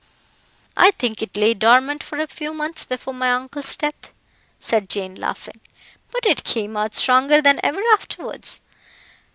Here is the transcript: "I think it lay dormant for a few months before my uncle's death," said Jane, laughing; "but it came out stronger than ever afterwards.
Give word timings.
"I 0.75 0.89
think 0.89 1.21
it 1.21 1.37
lay 1.37 1.53
dormant 1.53 2.01
for 2.01 2.19
a 2.19 2.25
few 2.25 2.55
months 2.55 2.85
before 2.85 3.13
my 3.13 3.31
uncle's 3.31 3.75
death," 3.75 4.11
said 4.57 4.89
Jane, 4.89 5.13
laughing; 5.13 5.61
"but 6.11 6.25
it 6.25 6.43
came 6.43 6.75
out 6.75 6.95
stronger 6.95 7.39
than 7.39 7.59
ever 7.61 7.83
afterwards. 7.93 8.61